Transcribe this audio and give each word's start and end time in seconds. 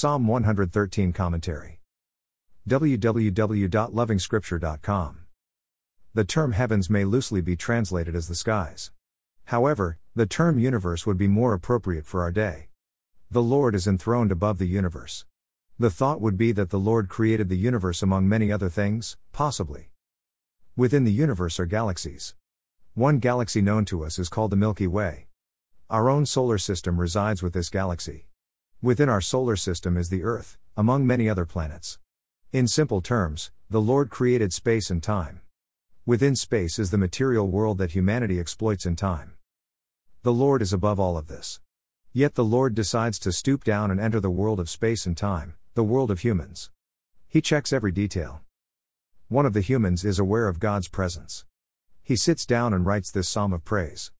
Psalm 0.00 0.24
113 0.26 1.12
Commentary. 1.12 1.78
www.lovingscripture.com. 2.66 5.18
The 6.14 6.24
term 6.24 6.52
heavens 6.52 6.88
may 6.88 7.04
loosely 7.04 7.42
be 7.42 7.54
translated 7.54 8.16
as 8.16 8.26
the 8.26 8.34
skies. 8.34 8.92
However, 9.44 9.98
the 10.14 10.24
term 10.24 10.58
universe 10.58 11.04
would 11.04 11.18
be 11.18 11.28
more 11.28 11.52
appropriate 11.52 12.06
for 12.06 12.22
our 12.22 12.32
day. 12.32 12.68
The 13.30 13.42
Lord 13.42 13.74
is 13.74 13.86
enthroned 13.86 14.32
above 14.32 14.56
the 14.56 14.64
universe. 14.64 15.26
The 15.78 15.90
thought 15.90 16.22
would 16.22 16.38
be 16.38 16.52
that 16.52 16.70
the 16.70 16.78
Lord 16.78 17.10
created 17.10 17.50
the 17.50 17.58
universe 17.58 18.02
among 18.02 18.26
many 18.26 18.50
other 18.50 18.70
things, 18.70 19.18
possibly. 19.32 19.90
Within 20.76 21.04
the 21.04 21.12
universe 21.12 21.60
are 21.60 21.66
galaxies. 21.66 22.34
One 22.94 23.18
galaxy 23.18 23.60
known 23.60 23.84
to 23.84 24.06
us 24.06 24.18
is 24.18 24.30
called 24.30 24.50
the 24.50 24.56
Milky 24.56 24.86
Way. 24.86 25.26
Our 25.90 26.08
own 26.08 26.24
solar 26.24 26.56
system 26.56 26.98
resides 26.98 27.42
with 27.42 27.52
this 27.52 27.68
galaxy. 27.68 28.29
Within 28.82 29.10
our 29.10 29.20
solar 29.20 29.56
system 29.56 29.98
is 29.98 30.08
the 30.08 30.22
Earth, 30.22 30.56
among 30.74 31.06
many 31.06 31.28
other 31.28 31.44
planets. 31.44 31.98
In 32.50 32.66
simple 32.66 33.02
terms, 33.02 33.50
the 33.68 33.80
Lord 33.80 34.08
created 34.08 34.54
space 34.54 34.88
and 34.88 35.02
time. 35.02 35.42
Within 36.06 36.34
space 36.34 36.78
is 36.78 36.90
the 36.90 36.96
material 36.96 37.46
world 37.46 37.76
that 37.76 37.90
humanity 37.90 38.40
exploits 38.40 38.86
in 38.86 38.96
time. 38.96 39.34
The 40.22 40.32
Lord 40.32 40.62
is 40.62 40.72
above 40.72 40.98
all 40.98 41.18
of 41.18 41.28
this. 41.28 41.60
Yet 42.14 42.36
the 42.36 42.44
Lord 42.44 42.74
decides 42.74 43.18
to 43.18 43.32
stoop 43.32 43.64
down 43.64 43.90
and 43.90 44.00
enter 44.00 44.18
the 44.18 44.30
world 44.30 44.58
of 44.58 44.70
space 44.70 45.04
and 45.04 45.14
time, 45.14 45.56
the 45.74 45.84
world 45.84 46.10
of 46.10 46.20
humans. 46.20 46.70
He 47.28 47.42
checks 47.42 47.74
every 47.74 47.92
detail. 47.92 48.40
One 49.28 49.44
of 49.44 49.52
the 49.52 49.60
humans 49.60 50.06
is 50.06 50.18
aware 50.18 50.48
of 50.48 50.58
God's 50.58 50.88
presence. 50.88 51.44
He 52.02 52.16
sits 52.16 52.46
down 52.46 52.72
and 52.72 52.86
writes 52.86 53.10
this 53.10 53.28
psalm 53.28 53.52
of 53.52 53.62
praise. 53.62 54.10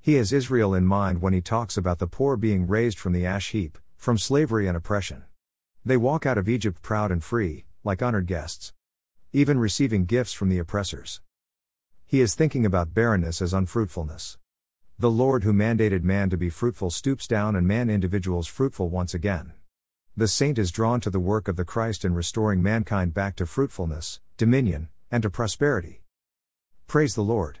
He 0.00 0.14
has 0.14 0.32
Israel 0.32 0.74
in 0.74 0.86
mind 0.86 1.20
when 1.20 1.34
he 1.34 1.42
talks 1.42 1.76
about 1.76 1.98
the 1.98 2.08
poor 2.08 2.38
being 2.38 2.66
raised 2.66 2.98
from 2.98 3.12
the 3.12 3.24
ash 3.24 3.50
heap, 3.50 3.78
from 4.02 4.18
slavery 4.18 4.66
and 4.66 4.76
oppression. 4.76 5.22
They 5.84 5.96
walk 5.96 6.26
out 6.26 6.36
of 6.36 6.48
Egypt 6.48 6.82
proud 6.82 7.12
and 7.12 7.22
free, 7.22 7.66
like 7.84 8.02
honored 8.02 8.26
guests. 8.26 8.72
Even 9.32 9.60
receiving 9.60 10.06
gifts 10.06 10.32
from 10.32 10.48
the 10.48 10.58
oppressors. 10.58 11.20
He 12.04 12.20
is 12.20 12.34
thinking 12.34 12.66
about 12.66 12.94
barrenness 12.94 13.40
as 13.40 13.54
unfruitfulness. 13.54 14.38
The 14.98 15.08
Lord 15.08 15.44
who 15.44 15.52
mandated 15.52 16.02
man 16.02 16.30
to 16.30 16.36
be 16.36 16.50
fruitful 16.50 16.90
stoops 16.90 17.28
down 17.28 17.54
and 17.54 17.64
man 17.64 17.88
individuals 17.88 18.48
fruitful 18.48 18.88
once 18.88 19.14
again. 19.14 19.52
The 20.16 20.26
saint 20.26 20.58
is 20.58 20.72
drawn 20.72 21.00
to 21.02 21.10
the 21.10 21.20
work 21.20 21.46
of 21.46 21.54
the 21.54 21.64
Christ 21.64 22.04
in 22.04 22.12
restoring 22.12 22.60
mankind 22.60 23.14
back 23.14 23.36
to 23.36 23.46
fruitfulness, 23.46 24.18
dominion, 24.36 24.88
and 25.12 25.22
to 25.22 25.30
prosperity. 25.30 26.02
Praise 26.88 27.14
the 27.14 27.22
Lord. 27.22 27.60